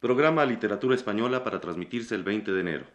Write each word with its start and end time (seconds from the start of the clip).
Programa 0.00 0.44
Literatura 0.44 0.94
Española 0.94 1.42
para 1.42 1.58
transmitirse 1.58 2.14
el 2.14 2.22
20 2.22 2.52
de 2.52 2.60
enero. 2.60 2.86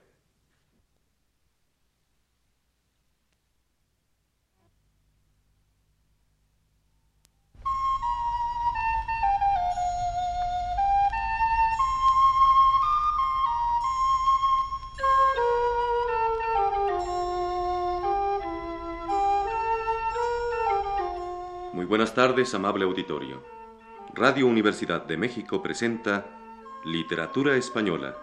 Muy 21.74 21.86
buenas 21.86 22.14
tardes, 22.14 22.54
amable 22.54 22.86
auditorio. 22.86 23.44
Radio 24.14 24.46
Universidad 24.46 25.06
de 25.08 25.18
México 25.18 25.64
presenta 25.64 26.41
Literatura 26.84 27.58
Española, 27.58 28.18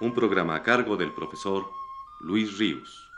un 0.00 0.14
programa 0.14 0.54
a 0.54 0.62
cargo 0.62 0.96
del 0.96 1.12
profesor 1.12 1.70
Luis 2.18 2.56
Ríos. 2.56 3.10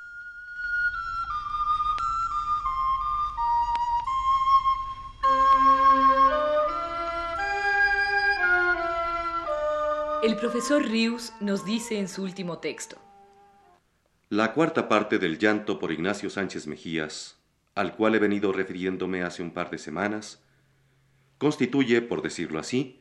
El 10.24 10.34
profesor 10.36 10.82
Ríos 10.82 11.32
nos 11.40 11.64
dice 11.64 12.00
en 12.00 12.08
su 12.08 12.24
último 12.24 12.58
texto. 12.58 12.96
La 14.30 14.52
cuarta 14.52 14.88
parte 14.88 15.20
del 15.20 15.38
llanto 15.38 15.78
por 15.78 15.92
Ignacio 15.92 16.28
Sánchez 16.28 16.66
Mejías, 16.66 17.38
al 17.76 17.94
cual 17.94 18.16
he 18.16 18.18
venido 18.18 18.50
refiriéndome 18.50 19.22
hace 19.22 19.44
un 19.44 19.52
par 19.52 19.70
de 19.70 19.78
semanas, 19.78 20.42
constituye, 21.38 22.02
por 22.02 22.20
decirlo 22.20 22.58
así, 22.58 22.98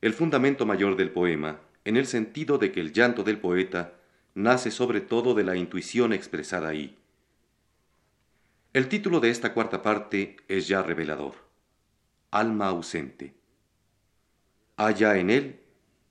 el 0.00 0.12
fundamento 0.12 0.66
mayor 0.66 0.96
del 0.96 1.10
poema, 1.10 1.60
en 1.84 1.96
el 1.96 2.06
sentido 2.06 2.58
de 2.58 2.72
que 2.72 2.80
el 2.80 2.92
llanto 2.92 3.22
del 3.22 3.38
poeta 3.38 3.94
nace 4.34 4.70
sobre 4.70 5.00
todo 5.00 5.34
de 5.34 5.44
la 5.44 5.56
intuición 5.56 6.12
expresada 6.12 6.68
ahí. 6.68 6.96
El 8.72 8.88
título 8.88 9.20
de 9.20 9.30
esta 9.30 9.54
cuarta 9.54 9.80
parte 9.80 10.36
es 10.48 10.68
ya 10.68 10.82
revelador. 10.82 11.34
Alma 12.30 12.66
ausente. 12.66 13.34
Haya 14.76 15.16
en 15.16 15.30
él, 15.30 15.60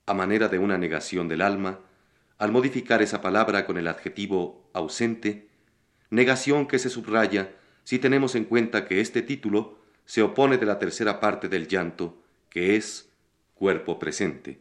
a 0.07 0.15
manera 0.15 0.47
de 0.47 0.57
una 0.57 0.77
negación 0.77 1.27
del 1.27 1.41
alma, 1.41 1.79
al 2.39 2.51
modificar 2.51 3.03
esa 3.03 3.21
palabra 3.21 3.67
con 3.67 3.77
el 3.77 3.87
adjetivo 3.87 4.67
ausente, 4.73 5.47
negación 6.09 6.67
que 6.67 6.79
se 6.79 6.89
subraya 6.89 7.51
si 7.83 7.99
tenemos 7.99 8.33
en 8.33 8.45
cuenta 8.45 8.85
que 8.85 8.99
este 8.99 9.21
título 9.21 9.77
se 10.05 10.23
opone 10.23 10.57
de 10.57 10.65
la 10.65 10.79
tercera 10.79 11.19
parte 11.19 11.47
del 11.49 11.67
llanto, 11.67 12.17
que 12.49 12.75
es 12.75 13.04
cuerpo 13.55 13.97
presente. 13.97 14.59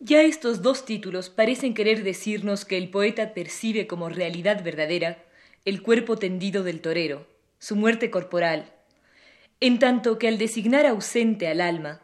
Ya 0.00 0.22
estos 0.22 0.62
dos 0.62 0.86
títulos 0.86 1.28
parecen 1.28 1.74
querer 1.74 2.02
decirnos 2.02 2.64
que 2.64 2.78
el 2.78 2.88
poeta 2.88 3.34
percibe 3.34 3.86
como 3.86 4.08
realidad 4.08 4.64
verdadera 4.64 5.22
el 5.66 5.82
cuerpo 5.82 6.16
tendido 6.16 6.62
del 6.64 6.80
torero, 6.80 7.26
su 7.58 7.76
muerte 7.76 8.10
corporal, 8.10 8.72
en 9.60 9.78
tanto 9.78 10.18
que 10.18 10.26
al 10.26 10.38
designar 10.38 10.86
ausente 10.86 11.48
al 11.48 11.60
alma, 11.60 12.00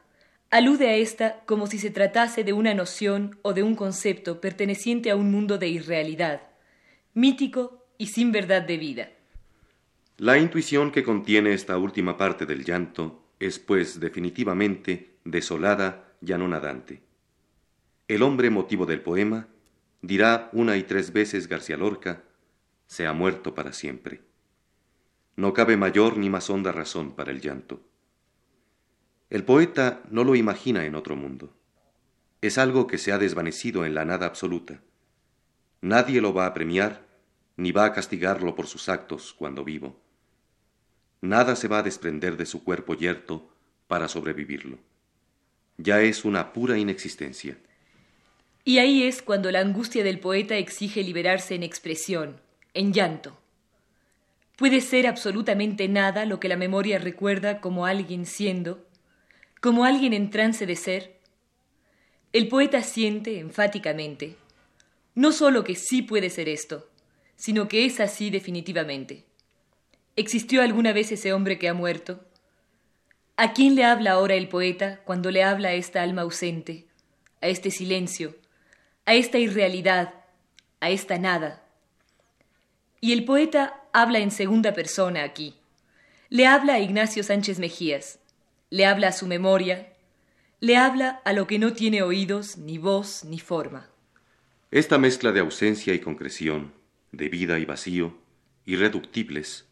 alude 0.51 0.89
a 0.89 0.95
ésta 0.97 1.43
como 1.47 1.67
si 1.67 1.79
se 1.79 1.91
tratase 1.91 2.45
de 2.45 2.53
una 2.53 2.75
noción 2.75 3.39
o 3.41 3.55
de 3.55 3.63
un 3.63 3.75
concepto 3.75 4.43
perteneciente 4.43 5.11
a 5.11 5.17
un 5.17 5.31
mundo 5.31 5.57
de 5.57 5.69
irrealidad, 5.69 6.43
mítico 7.15 7.87
y 7.97 8.09
sin 8.09 8.31
verdad 8.31 8.61
de 8.61 8.77
vida. 8.77 9.11
La 10.19 10.37
intuición 10.37 10.93
que 10.93 11.03
contiene 11.03 11.55
esta 11.55 11.79
última 11.79 12.19
parte 12.19 12.45
del 12.45 12.63
llanto 12.63 13.23
es, 13.41 13.59
pues, 13.59 14.01
definitivamente 14.01 15.16
desolada 15.27 16.15
y 16.21 16.33
anonadante. 16.33 17.03
El 18.07 18.23
hombre 18.23 18.49
motivo 18.49 18.87
del 18.87 19.03
poema 19.03 19.49
dirá 20.01 20.49
una 20.53 20.77
y 20.77 20.85
tres 20.85 21.13
veces 21.13 21.49
García 21.49 21.77
Lorca, 21.77 22.23
se 22.87 23.07
ha 23.07 23.13
muerto 23.13 23.55
para 23.55 23.73
siempre. 23.73 24.23
No 25.35 25.53
cabe 25.53 25.77
mayor 25.77 26.17
ni 26.17 26.31
más 26.31 26.49
honda 26.49 26.71
razón 26.71 27.17
para 27.17 27.33
el 27.33 27.41
llanto. 27.41 27.81
El 29.29 29.45
poeta 29.45 30.03
no 30.09 30.23
lo 30.23 30.37
imagina 30.37 30.85
en 30.85 30.95
otro 30.95 31.17
mundo. 31.17 31.53
Es 32.41 32.59
algo 32.59 32.87
que 32.87 32.97
se 32.97 33.11
ha 33.11 33.19
desvanecido 33.19 33.85
en 33.85 33.95
la 33.95 34.05
nada 34.05 34.27
absoluta. 34.27 34.81
Nadie 35.81 36.21
lo 36.21 36.33
va 36.33 36.47
a 36.47 36.55
premiar 36.55 37.05
ni 37.57 37.73
va 37.73 37.87
a 37.87 37.93
castigarlo 37.93 38.55
por 38.55 38.69
sus 38.69 38.89
actos 38.89 39.35
cuando 39.37 39.65
vivo. 39.65 40.01
Nada 41.21 41.57
se 41.57 41.67
va 41.67 41.79
a 41.79 41.83
desprender 41.83 42.37
de 42.37 42.47
su 42.47 42.63
cuerpo 42.63 42.95
yerto 42.95 43.51
para 43.89 44.07
sobrevivirlo 44.07 44.79
ya 45.87 46.03
es 46.03 46.25
una 46.25 46.53
pura 46.53 46.77
inexistencia. 46.77 47.57
Y 48.65 48.79
ahí 48.79 49.05
es 49.05 49.23
cuando 49.23 49.53
la 49.53 49.61
angustia 49.61 50.03
del 50.03 50.19
poeta 50.19 50.57
exige 50.57 51.05
liberarse 51.05 51.55
en 51.55 51.63
expresión, 51.63 52.41
en 52.75 52.93
llanto. 52.93 53.39
Puede 54.57 54.81
ser 54.81 55.07
absolutamente 55.07 55.87
nada 55.87 56.25
lo 56.25 56.41
que 56.41 56.49
la 56.49 56.57
memoria 56.57 56.99
recuerda 56.99 57.61
como 57.61 57.87
alguien 57.87 58.27
siendo, 58.27 58.85
como 59.61 59.85
alguien 59.85 60.13
en 60.13 60.31
trance 60.31 60.67
de 60.67 60.75
ser. 60.75 61.21
El 62.33 62.49
poeta 62.49 62.83
siente 62.83 63.39
enfáticamente, 63.39 64.35
no 65.15 65.31
sólo 65.31 65.63
que 65.63 65.77
sí 65.77 66.03
puede 66.03 66.31
ser 66.31 66.49
esto, 66.49 66.91
sino 67.37 67.69
que 67.69 67.87
es 67.87 68.01
así 68.01 68.31
definitivamente. 68.31 69.23
¿Existió 70.17 70.63
alguna 70.63 70.93
vez 70.93 71.13
ese 71.13 71.33
hombre 71.33 71.61
que 71.61 71.69
ha 71.69 71.75
muerto? 71.75 72.25
¿A 73.39 73.53
quién 73.53 73.75
le 73.75 73.85
habla 73.85 74.13
ahora 74.13 74.35
el 74.35 74.49
poeta 74.49 75.01
cuando 75.05 75.31
le 75.31 75.43
habla 75.43 75.69
a 75.69 75.75
esta 75.75 76.03
alma 76.03 76.23
ausente, 76.23 76.87
a 77.43 77.49
este 77.49 77.71
silencio, 77.71 78.35
a 79.05 79.13
esta 79.13 79.37
irrealidad, 79.37 80.15
a 80.81 80.89
esta 80.89 81.19
nada? 81.19 81.63
Y 82.99 83.13
el 83.13 83.27
poeta 83.27 83.85
habla 83.93 84.21
en 84.21 84.31
segunda 84.31 84.73
persona 84.73 85.23
aquí. 85.23 85.55
Le 86.31 86.47
habla 86.47 86.75
a 86.75 86.81
Ignacio 86.81 87.23
Sánchez 87.23 87.59
Mejías, 87.59 88.21
le 88.71 88.87
habla 88.87 89.09
a 89.09 89.13
su 89.13 89.27
memoria, 89.27 89.93
le 90.61 90.79
habla 90.79 91.21
a 91.27 91.35
lo 91.35 91.47
que 91.47 91.59
no 91.59 91.75
tiene 91.75 92.01
oídos, 92.01 92.57
ni 92.57 92.79
voz, 92.79 93.23
ni 93.23 93.39
forma. 93.39 93.91
Esta 94.71 94.97
mezcla 94.97 95.33
de 95.33 95.41
ausencia 95.41 95.93
y 95.93 95.99
concreción, 95.99 96.73
de 97.13 97.29
vida 97.29 97.59
y 97.59 97.67
vacío, 97.67 98.17
irreductibles, 98.65 99.67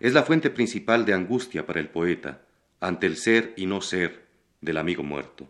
es 0.00 0.14
la 0.14 0.22
fuente 0.22 0.48
principal 0.48 1.04
de 1.04 1.12
angustia 1.12 1.66
para 1.66 1.78
el 1.78 1.90
poeta, 1.90 2.40
ante 2.82 3.06
el 3.06 3.16
ser 3.16 3.54
y 3.56 3.66
no 3.66 3.80
ser 3.80 4.26
del 4.60 4.76
amigo 4.76 5.04
muerto. 5.04 5.48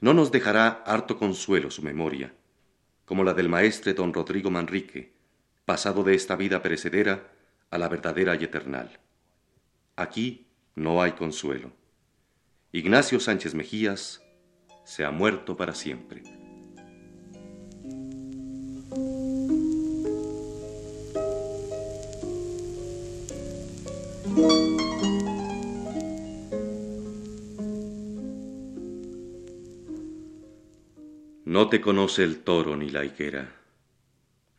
No 0.00 0.14
nos 0.14 0.32
dejará 0.32 0.82
harto 0.86 1.18
consuelo 1.18 1.70
su 1.70 1.82
memoria, 1.82 2.34
como 3.04 3.24
la 3.24 3.34
del 3.34 3.50
maestre 3.50 3.92
don 3.92 4.14
Rodrigo 4.14 4.50
Manrique, 4.50 5.12
pasado 5.66 6.02
de 6.02 6.14
esta 6.14 6.34
vida 6.34 6.62
perecedera 6.62 7.30
a 7.70 7.76
la 7.76 7.88
verdadera 7.88 8.34
y 8.36 8.44
eternal. 8.44 9.00
Aquí 9.94 10.46
no 10.74 11.02
hay 11.02 11.12
consuelo. 11.12 11.70
Ignacio 12.72 13.20
Sánchez 13.20 13.54
Mejías 13.54 14.22
se 14.84 15.04
ha 15.04 15.10
muerto 15.10 15.58
para 15.58 15.74
siempre. 15.74 16.41
No 31.52 31.68
te 31.68 31.82
conoce 31.82 32.24
el 32.24 32.44
toro 32.44 32.78
ni 32.78 32.88
la 32.88 33.04
higuera, 33.04 33.54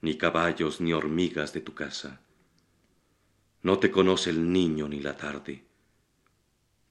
ni 0.02 0.16
caballos 0.16 0.80
ni 0.80 0.94
hormigas 0.94 1.52
de 1.52 1.60
tu 1.60 1.74
casa. 1.74 2.22
No 3.64 3.80
te 3.80 3.90
conoce 3.90 4.30
el 4.30 4.54
niño 4.54 4.88
ni 4.88 5.00
la 5.00 5.18
tarde, 5.18 5.64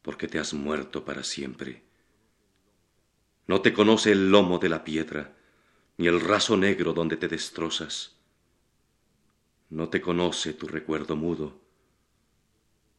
porque 0.02 0.26
te 0.26 0.40
has 0.40 0.54
muerto 0.54 1.04
para 1.04 1.22
siempre. 1.22 1.84
No 3.46 3.60
te 3.60 3.72
conoce 3.72 4.10
el 4.10 4.32
lomo 4.32 4.58
de 4.58 4.70
la 4.70 4.82
piedra, 4.82 5.36
ni 5.98 6.08
el 6.08 6.20
raso 6.20 6.56
negro 6.56 6.92
donde 6.92 7.16
te 7.16 7.28
destrozas. 7.28 8.16
No 9.70 9.88
te 9.88 10.00
conoce 10.00 10.52
tu 10.52 10.66
recuerdo 10.66 11.14
mudo, 11.14 11.60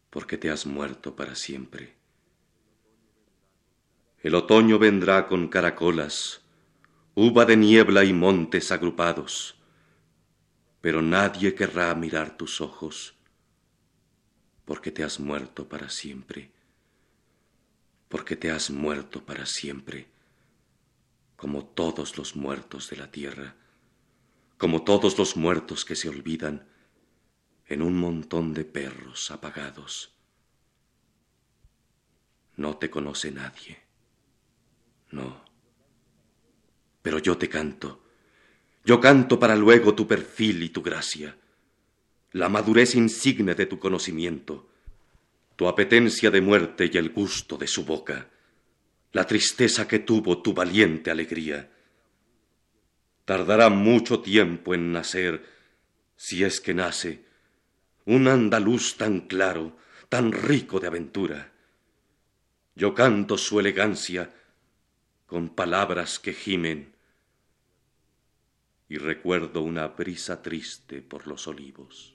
porque 0.09 0.37
te 0.37 0.49
has 0.49 0.65
muerto 0.65 1.17
para 1.17 1.35
siempre. 1.35 1.95
El 4.21 4.35
otoño 4.35 4.79
vendrá 4.79 5.27
con 5.27 5.49
caracolas, 5.49 6.42
uva 7.15 7.45
de 7.45 7.55
niebla 7.55 8.03
y 8.03 8.11
montes 8.11 8.71
agrupados, 8.71 9.55
pero 10.81 11.01
nadie 11.01 11.53
querrá 11.53 11.93
mirar 11.93 12.35
tus 12.37 12.59
ojos, 12.59 13.13
porque 14.65 14.91
te 14.91 15.03
has 15.03 15.19
muerto 15.19 15.69
para 15.69 15.89
siempre, 15.89 16.51
porque 18.09 18.35
te 18.35 18.49
has 18.49 18.71
muerto 18.71 19.23
para 19.23 19.45
siempre, 19.45 20.07
como 21.35 21.63
todos 21.65 22.17
los 22.17 22.35
muertos 22.35 22.89
de 22.89 22.97
la 22.97 23.11
tierra, 23.11 23.55
como 24.57 24.83
todos 24.83 25.17
los 25.17 25.37
muertos 25.37 25.85
que 25.85 25.95
se 25.95 26.09
olvidan 26.09 26.67
en 27.67 27.83
un 27.83 27.95
montón 27.95 28.53
de 28.53 28.65
perros 28.65 29.29
apagados. 29.29 30.15
No 32.55 32.77
te 32.77 32.89
conoce 32.89 33.31
nadie, 33.31 33.83
No. 35.11 35.52
Pero 37.03 37.19
yo 37.19 37.37
te 37.37 37.47
canto. 37.47 38.01
Yo 38.85 38.99
canto 38.99 39.39
para 39.39 39.55
luego 39.55 39.93
tu 39.93 40.07
perfil 40.07 40.63
y 40.63 40.69
tu 40.69 40.81
gracia, 40.81 41.37
la 42.33 42.49
madurez 42.49 42.95
insigne 42.95 43.55
de 43.55 43.65
tu 43.65 43.79
conocimiento, 43.79 44.67
tu 45.55 45.67
apetencia 45.67 46.29
de 46.31 46.41
muerte 46.41 46.89
y 46.91 46.97
el 46.97 47.11
gusto 47.11 47.57
de 47.57 47.67
su 47.67 47.85
boca, 47.85 48.27
la 49.13 49.25
tristeza 49.25 49.87
que 49.87 49.99
tuvo 49.99 50.41
tu 50.41 50.53
valiente 50.53 51.11
alegría. 51.11 51.71
Tardará 53.23 53.69
mucho 53.69 54.19
tiempo 54.19 54.73
en 54.73 54.91
nacer, 54.91 55.45
si 56.17 56.43
es 56.43 56.59
que 56.59 56.73
nace, 56.73 57.23
un 58.05 58.27
andaluz 58.27 58.97
tan 58.97 59.21
claro, 59.21 59.77
tan 60.09 60.33
rico 60.33 60.81
de 60.81 60.87
aventura. 60.87 61.53
Yo 62.75 62.93
canto 62.93 63.37
su 63.37 63.61
elegancia 63.61 64.33
con 65.25 65.49
palabras 65.49 66.19
que 66.19 66.33
gimen 66.33 66.92
y 68.93 68.97
recuerdo 68.99 69.63
una 69.63 69.87
brisa 69.87 70.43
triste 70.43 71.01
por 71.01 71.25
los 71.25 71.47
olivos. 71.47 72.13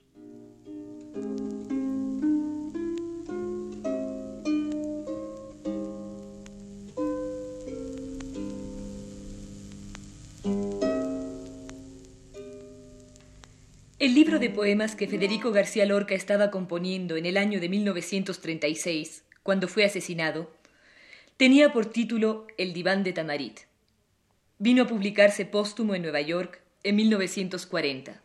El 13.99 14.15
libro 14.15 14.39
de 14.39 14.49
poemas 14.49 14.95
que 14.95 15.09
Federico 15.09 15.51
García 15.51 15.85
Lorca 15.85 16.15
estaba 16.15 16.49
componiendo 16.49 17.17
en 17.17 17.25
el 17.25 17.35
año 17.35 17.59
de 17.59 17.67
1936, 17.67 19.25
cuando 19.43 19.67
fue 19.67 19.83
asesinado, 19.83 20.49
tenía 21.35 21.73
por 21.73 21.87
título 21.87 22.47
El 22.57 22.71
diván 22.71 23.03
de 23.03 23.11
Tamarit. 23.11 23.59
Vino 24.59 24.83
a 24.83 24.87
publicarse 24.87 25.45
póstumo 25.45 25.93
en 25.93 26.03
Nueva 26.03 26.21
York 26.21 26.61
en 26.83 26.95
1940. 26.95 28.21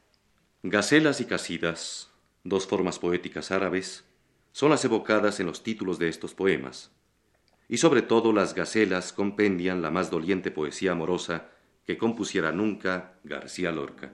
Gacelas 0.62 1.20
y 1.20 1.24
casidas, 1.24 2.10
dos 2.44 2.66
formas 2.66 2.98
poéticas 2.98 3.50
árabes, 3.50 4.04
son 4.52 4.70
las 4.70 4.84
evocadas 4.84 5.40
en 5.40 5.46
los 5.46 5.62
títulos 5.62 5.98
de 5.98 6.08
estos 6.08 6.34
poemas. 6.34 6.92
Y 7.68 7.78
sobre 7.78 8.02
todo 8.02 8.32
las 8.32 8.54
gacelas 8.54 9.12
compendian 9.12 9.82
la 9.82 9.90
más 9.90 10.10
doliente 10.10 10.50
poesía 10.50 10.92
amorosa 10.92 11.48
que 11.84 11.98
compusiera 11.98 12.52
nunca 12.52 13.18
García 13.24 13.72
Lorca. 13.72 14.12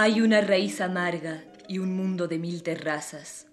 Hay 0.00 0.20
una 0.20 0.40
raíz 0.40 0.80
amarga 0.80 1.42
y 1.66 1.80
un 1.80 1.96
mundo 1.96 2.28
de 2.28 2.38
mil 2.38 2.62
terrazas. 2.62 3.48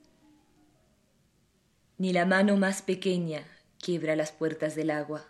Ni 1.97 2.13
la 2.13 2.27
mano 2.27 2.55
más 2.55 2.83
pequeña 2.83 3.43
quiebra 3.79 4.15
las 4.15 4.31
puertas 4.31 4.75
del 4.75 4.91
agua. 4.91 5.25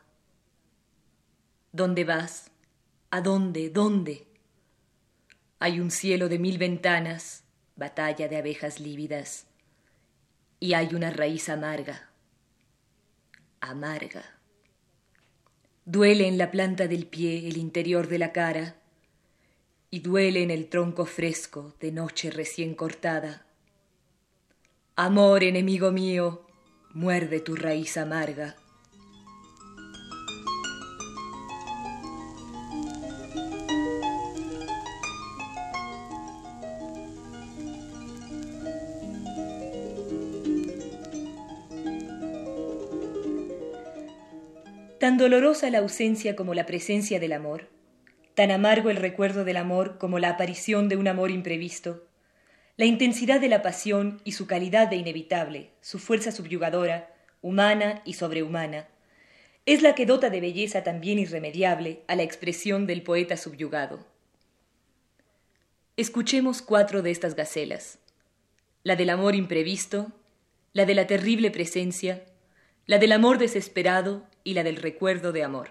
¿Dónde 1.71 2.03
vas? 2.03 2.51
¿A 3.11 3.21
dónde? 3.21 3.69
¿Dónde? 3.69 4.27
Hay 5.59 5.79
un 5.79 5.89
cielo 5.89 6.27
de 6.27 6.37
mil 6.37 6.57
ventanas, 6.57 7.45
batalla 7.77 8.27
de 8.27 8.35
abejas 8.35 8.81
lívidas, 8.81 9.47
y 10.59 10.73
hay 10.73 10.95
una 10.95 11.11
raíz 11.11 11.47
amarga, 11.47 12.09
amarga. 13.61 14.25
Duele 15.85 16.27
en 16.27 16.37
la 16.37 16.51
planta 16.51 16.89
del 16.89 17.07
pie 17.07 17.47
el 17.47 17.55
interior 17.55 18.09
de 18.09 18.19
la 18.19 18.33
cara, 18.33 18.75
y 19.95 19.99
duele 19.99 20.43
en 20.43 20.51
el 20.51 20.67
tronco 20.67 21.05
fresco 21.05 21.73
de 21.79 21.93
noche 21.93 22.29
recién 22.29 22.75
cortada. 22.75 23.45
Amor, 24.97 25.45
enemigo 25.45 25.89
mío, 25.93 26.45
muerde 26.93 27.39
tu 27.39 27.55
raíz 27.55 27.95
amarga. 27.95 28.57
Tan 44.99 45.17
dolorosa 45.17 45.69
la 45.69 45.77
ausencia 45.77 46.35
como 46.35 46.53
la 46.53 46.65
presencia 46.65 47.17
del 47.21 47.31
amor, 47.31 47.69
tan 48.35 48.51
amargo 48.51 48.89
el 48.89 48.97
recuerdo 48.97 49.45
del 49.45 49.57
amor 49.57 49.97
como 49.97 50.19
la 50.19 50.29
aparición 50.29 50.89
de 50.89 50.97
un 50.97 51.07
amor 51.07 51.31
imprevisto, 51.31 52.05
la 52.77 52.85
intensidad 52.85 53.39
de 53.39 53.47
la 53.47 53.61
pasión 53.61 54.21
y 54.25 54.33
su 54.33 54.47
calidad 54.47 54.89
de 54.89 54.97
inevitable, 54.97 55.71
su 55.79 55.97
fuerza 55.97 56.33
subyugadora, 56.33 57.13
humana 57.41 58.01
y 58.03 58.13
sobrehumana, 58.13 58.87
es 59.65 59.81
la 59.81 59.95
que 59.95 60.05
dota 60.05 60.29
de 60.29 60.41
belleza 60.41 60.83
también 60.83 61.17
irremediable 61.17 62.03
a 62.07 62.15
la 62.15 62.23
expresión 62.23 62.85
del 62.85 63.01
poeta 63.01 63.37
subyugado. 63.37 64.05
Escuchemos 65.95 66.61
cuatro 66.61 67.01
de 67.01 67.11
estas 67.11 67.35
gacelas, 67.35 67.99
la 68.83 68.97
del 68.97 69.09
amor 69.09 69.33
imprevisto, 69.35 70.11
la 70.73 70.85
de 70.85 70.93
la 70.93 71.07
terrible 71.07 71.51
presencia, 71.51 72.25
la 72.85 72.99
del 72.99 73.13
amor 73.13 73.37
desesperado 73.37 74.27
y 74.43 74.53
la 74.53 74.63
del 74.63 74.75
recuerdo 74.75 75.31
de 75.31 75.43
amor. 75.43 75.69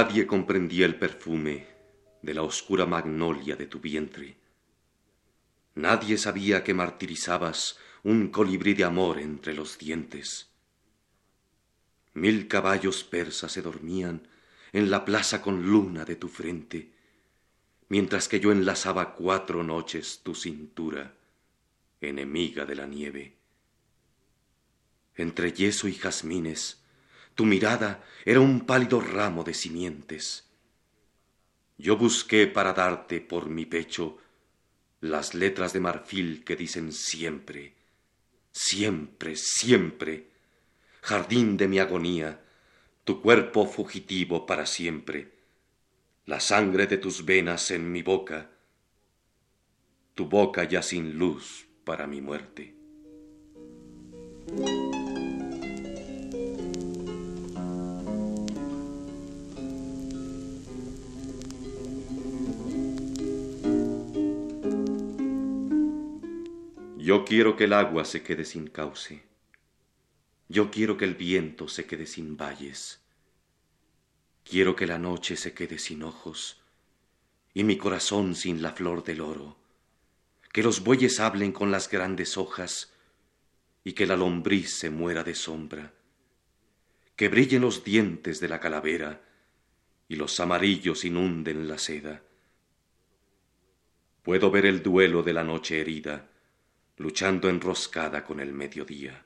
Nadie 0.00 0.28
comprendía 0.28 0.86
el 0.86 0.94
perfume 0.94 1.66
de 2.22 2.32
la 2.32 2.44
oscura 2.44 2.86
magnolia 2.86 3.56
de 3.56 3.66
tu 3.66 3.80
vientre. 3.80 4.36
Nadie 5.74 6.16
sabía 6.18 6.62
que 6.62 6.72
martirizabas 6.72 7.80
un 8.04 8.28
colibrí 8.28 8.74
de 8.74 8.84
amor 8.84 9.18
entre 9.18 9.54
los 9.54 9.76
dientes. 9.76 10.52
Mil 12.14 12.46
caballos 12.46 13.02
persas 13.02 13.50
se 13.50 13.60
dormían 13.60 14.28
en 14.72 14.88
la 14.88 15.04
plaza 15.04 15.42
con 15.42 15.66
luna 15.66 16.04
de 16.04 16.14
tu 16.14 16.28
frente, 16.28 16.92
mientras 17.88 18.28
que 18.28 18.38
yo 18.38 18.52
enlazaba 18.52 19.16
cuatro 19.16 19.64
noches 19.64 20.20
tu 20.22 20.36
cintura, 20.36 21.16
enemiga 22.00 22.64
de 22.66 22.76
la 22.76 22.86
nieve. 22.86 23.36
Entre 25.16 25.52
yeso 25.52 25.88
y 25.88 25.94
jazmines, 25.94 26.84
tu 27.38 27.46
mirada 27.46 28.02
era 28.24 28.40
un 28.40 28.66
pálido 28.66 29.00
ramo 29.00 29.44
de 29.44 29.54
simientes. 29.54 30.44
Yo 31.76 31.96
busqué 31.96 32.48
para 32.48 32.72
darte 32.72 33.20
por 33.20 33.48
mi 33.48 33.64
pecho 33.64 34.18
las 35.00 35.34
letras 35.34 35.72
de 35.72 35.78
marfil 35.78 36.42
que 36.44 36.56
dicen 36.56 36.90
siempre, 36.90 37.74
siempre, 38.50 39.36
siempre, 39.36 40.26
jardín 41.00 41.56
de 41.56 41.68
mi 41.68 41.78
agonía, 41.78 42.40
tu 43.04 43.22
cuerpo 43.22 43.68
fugitivo 43.68 44.44
para 44.44 44.66
siempre, 44.66 45.30
la 46.26 46.40
sangre 46.40 46.88
de 46.88 46.98
tus 46.98 47.24
venas 47.24 47.70
en 47.70 47.92
mi 47.92 48.02
boca, 48.02 48.50
tu 50.16 50.26
boca 50.26 50.64
ya 50.64 50.82
sin 50.82 51.16
luz 51.16 51.68
para 51.84 52.08
mi 52.08 52.20
muerte. 52.20 52.74
Yo 67.08 67.24
quiero 67.24 67.56
que 67.56 67.64
el 67.64 67.72
agua 67.72 68.04
se 68.04 68.22
quede 68.22 68.44
sin 68.44 68.66
cauce. 68.66 69.22
Yo 70.46 70.70
quiero 70.70 70.98
que 70.98 71.06
el 71.06 71.14
viento 71.14 71.66
se 71.66 71.86
quede 71.86 72.04
sin 72.04 72.36
valles. 72.36 73.00
Quiero 74.44 74.76
que 74.76 74.86
la 74.86 74.98
noche 74.98 75.34
se 75.36 75.54
quede 75.54 75.78
sin 75.78 76.02
ojos 76.02 76.60
y 77.54 77.64
mi 77.64 77.78
corazón 77.78 78.34
sin 78.34 78.60
la 78.60 78.72
flor 78.72 79.04
del 79.04 79.22
oro. 79.22 79.56
Que 80.52 80.62
los 80.62 80.84
bueyes 80.84 81.18
hablen 81.18 81.50
con 81.50 81.70
las 81.70 81.88
grandes 81.88 82.36
hojas 82.36 82.92
y 83.84 83.94
que 83.94 84.04
la 84.04 84.14
lombriz 84.14 84.74
se 84.74 84.90
muera 84.90 85.24
de 85.24 85.34
sombra. 85.34 85.94
Que 87.16 87.30
brillen 87.30 87.62
los 87.62 87.84
dientes 87.84 88.38
de 88.38 88.48
la 88.48 88.60
calavera 88.60 89.22
y 90.08 90.16
los 90.16 90.38
amarillos 90.40 91.06
inunden 91.06 91.68
la 91.68 91.78
seda. 91.78 92.22
Puedo 94.22 94.50
ver 94.50 94.66
el 94.66 94.82
duelo 94.82 95.22
de 95.22 95.32
la 95.32 95.42
noche 95.42 95.80
herida 95.80 96.28
luchando 96.98 97.48
enroscada 97.48 98.24
con 98.24 98.40
el 98.40 98.52
mediodía. 98.52 99.24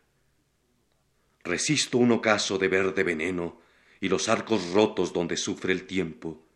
Resisto 1.42 1.98
un 1.98 2.12
ocaso 2.12 2.58
de 2.58 2.68
verde 2.68 3.02
veneno 3.02 3.60
y 4.00 4.08
los 4.08 4.28
arcos 4.28 4.70
rotos 4.72 5.12
donde 5.12 5.36
sufre 5.36 5.72
el 5.72 5.86
tiempo. 5.86 6.46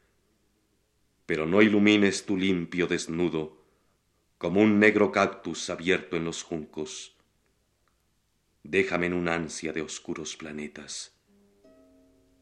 Pero 1.27 1.47
no 1.47 1.61
ilumines 1.63 2.25
tu 2.25 2.37
limpio 2.37 2.87
desnudo 2.87 3.57
como 4.39 4.61
un 4.61 4.79
negro 4.79 5.11
cactus 5.11 5.71
abierto 5.71 6.17
en 6.17 6.25
los 6.25 6.43
juncos. 6.43 7.17
Déjame 8.63 9.07
en 9.07 9.15
un 9.15 9.29
ansia 9.29 9.73
de 9.73 9.81
oscuros 9.81 10.37
planetas, 10.37 11.15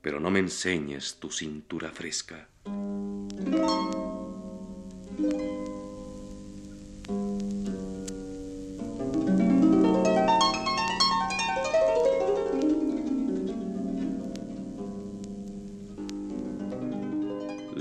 pero 0.02 0.20
no 0.20 0.30
me 0.30 0.40
enseñes 0.40 1.18
tu 1.20 1.30
cintura 1.30 1.92
fresca. 1.92 2.48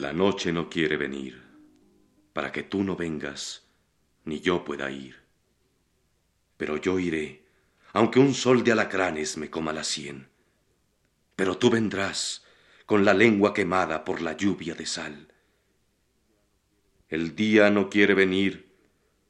La 0.03 0.11
noche 0.11 0.51
no 0.51 0.69
quiere 0.69 0.97
venir, 0.97 1.41
para 2.33 2.51
que 2.51 2.63
tú 2.63 2.83
no 2.83 2.97
vengas, 2.97 3.69
ni 4.25 4.41
yo 4.41 4.65
pueda 4.65 4.91
ir. 4.91 5.15
Pero 6.57 6.75
yo 6.75 6.99
iré, 6.99 7.45
aunque 7.93 8.19
un 8.19 8.33
sol 8.33 8.65
de 8.65 8.73
alacranes 8.73 9.37
me 9.37 9.49
coma 9.49 9.71
la 9.71 9.85
sien. 9.85 10.27
Pero 11.37 11.57
tú 11.57 11.69
vendrás, 11.69 12.43
con 12.85 13.05
la 13.05 13.13
lengua 13.13 13.53
quemada 13.53 14.03
por 14.03 14.21
la 14.21 14.35
lluvia 14.35 14.75
de 14.75 14.85
sal. 14.85 15.33
El 17.07 17.33
día 17.33 17.69
no 17.69 17.89
quiere 17.89 18.13
venir, 18.13 18.75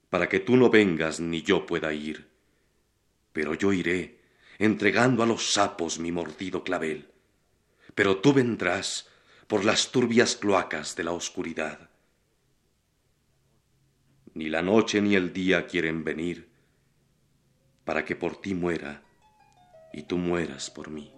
para 0.10 0.27
que 0.27 0.39
tú 0.39 0.58
no 0.58 0.72
vengas 0.72 1.20
ni 1.20 1.44
yo 1.44 1.68
pueda 1.68 1.94
ir. 1.94 2.32
Pero 3.32 3.53
yo 3.53 3.74
iré, 3.74 4.22
entregando 4.58 5.22
a 5.22 5.27
los 5.27 5.53
sapos 5.53 6.00
mi 6.00 6.12
mordido 6.12 6.63
clavel. 6.63 7.12
Pero 7.94 8.18
tú 8.18 8.34
vendrás, 8.34 9.12
por 9.53 9.65
las 9.65 9.91
turbias 9.91 10.36
cloacas 10.36 10.95
de 10.95 11.03
la 11.03 11.12
oscuridad. 11.12 11.91
Ni 14.33 14.50
la 14.50 14.63
noche 14.63 15.00
ni 15.00 15.13
el 15.13 15.31
día 15.31 15.67
quieren 15.67 16.03
venir 16.03 16.50
para 17.86 18.03
que 18.03 18.15
por 18.15 18.41
ti 18.41 18.55
muera 18.55 19.03
y 19.93 20.01
tú 20.01 20.17
mueras 20.17 20.72
por 20.72 20.89
mí. 20.89 21.13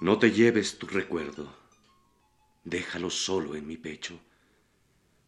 No 0.00 0.20
te 0.20 0.30
lleves 0.30 0.78
tu 0.78 0.86
recuerdo 0.86 1.62
déjalo 2.72 3.10
solo 3.10 3.54
en 3.54 3.66
mi 3.66 3.76
pecho. 3.76 4.18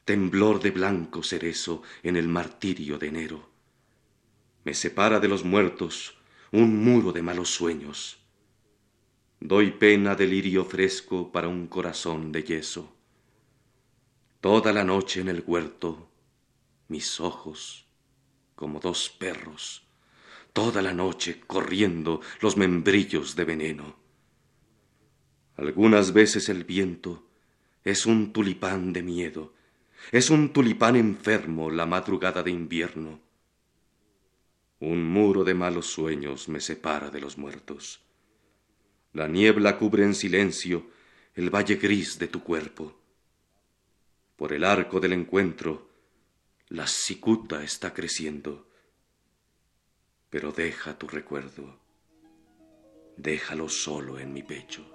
Temblor 0.07 0.63
de 0.63 0.71
blanco 0.71 1.23
cerezo 1.23 1.83
en 2.03 2.17
el 2.17 2.27
martirio 2.27 2.99
de 2.99 3.09
enero. 3.09 3.51
Me 4.65 4.73
separa 4.73 5.21
de 5.21 5.29
los 5.29 5.45
muertos 5.45 6.17
un 6.53 6.83
muro 6.83 7.13
de 7.13 7.21
malos 7.21 7.51
sueños. 7.51 8.19
Doy 9.41 9.73
pena 9.73 10.15
de 10.15 10.27
lirio 10.27 10.65
fresco 10.65 11.31
para 11.31 11.49
un 11.49 11.67
corazón 11.67 12.33
de 12.33 12.45
yeso. 12.45 12.97
Toda 14.41 14.73
la 14.73 14.85
noche 14.85 15.21
en 15.21 15.29
el 15.29 15.45
huerto, 15.47 16.09
mis 16.89 17.21
ojos, 17.21 17.87
como 18.55 18.81
dos 18.81 19.11
perros, 19.11 19.87
toda 20.55 20.81
la 20.81 20.95
noche 20.95 21.41
corriendo 21.47 22.23
los 22.41 22.57
membrillos 22.57 23.37
de 23.37 23.45
veneno. 23.45 23.97
Algunas 25.57 26.13
veces 26.15 26.49
el 26.49 26.65
viento 26.65 27.34
es 27.85 28.07
un 28.07 28.33
tulipán 28.33 28.95
de 28.95 29.03
miedo, 29.03 29.53
es 30.11 30.31
un 30.31 30.53
tulipán 30.53 30.97
enfermo 30.97 31.71
la 31.71 31.85
madrugada 31.85 32.43
de 32.43 32.51
invierno. 32.51 33.21
Un 34.81 35.05
muro 35.05 35.45
de 35.45 35.55
malos 35.55 35.87
sueños 35.87 36.49
me 36.49 36.61
separa 36.61 37.11
de 37.11 37.21
los 37.21 37.39
muertos. 37.39 38.01
La 39.13 39.29
niebla 39.29 39.79
cubre 39.79 40.05
en 40.05 40.15
silencio 40.15 40.91
el 41.35 41.51
valle 41.51 41.77
gris 41.77 42.19
de 42.19 42.29
tu 42.29 42.43
cuerpo. 42.43 42.95
Por 44.37 44.53
el 44.53 44.65
arco 44.65 44.99
del 44.99 45.13
encuentro, 45.13 45.89
la 46.69 46.87
cicuta 46.87 47.63
está 47.63 47.93
creciendo. 47.93 48.67
Pero 50.31 50.53
deja 50.53 50.99
tu 50.99 51.07
recuerdo, 51.07 51.79
déjalo 53.17 53.69
solo 53.69 54.19
en 54.19 54.33
mi 54.33 54.43
pecho. 54.43 54.94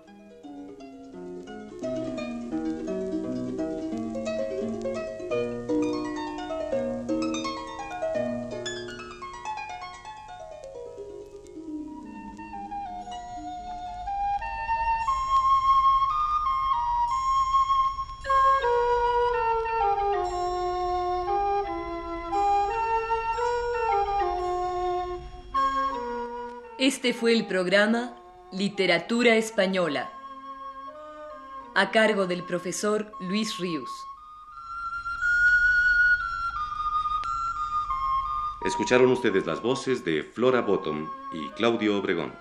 Este 26.89 27.13
fue 27.13 27.33
el 27.33 27.45
programa 27.45 28.15
Literatura 28.51 29.35
Española, 29.35 30.11
a 31.75 31.91
cargo 31.91 32.25
del 32.25 32.41
profesor 32.43 33.11
Luis 33.19 33.59
Ríos. 33.59 33.91
Escucharon 38.65 39.11
ustedes 39.11 39.45
las 39.45 39.61
voces 39.61 40.03
de 40.03 40.23
Flora 40.23 40.61
Bottom 40.61 41.07
y 41.31 41.49
Claudio 41.49 41.99
Obregón. 41.99 42.33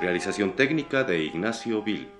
Realización 0.00 0.54
técnica 0.54 1.02
de 1.02 1.24
Ignacio 1.24 1.82
Vil. 1.82 2.19